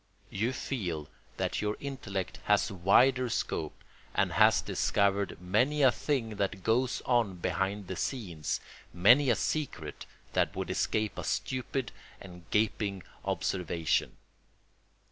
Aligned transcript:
You 0.31 0.51
feel 0.51 1.09
that 1.37 1.61
your 1.61 1.77
intellect 1.79 2.39
has 2.45 2.71
wider 2.71 3.29
scope 3.29 3.83
and 4.15 4.31
has 4.33 4.59
discovered 4.59 5.39
many 5.39 5.83
a 5.83 5.91
thing 5.91 6.37
that 6.37 6.63
goes 6.63 7.03
on 7.05 7.35
behind 7.35 7.85
the 7.85 7.95
scenes, 7.95 8.59
many 8.91 9.29
a 9.29 9.35
secret 9.35 10.07
that 10.33 10.55
would 10.55 10.71
escape 10.71 11.19
a 11.19 11.23
stupid 11.23 11.91
and 12.19 12.49
gaping 12.49 13.03
observation. 13.25 14.17